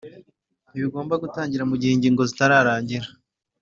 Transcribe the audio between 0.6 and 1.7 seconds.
ntibigomba gutangira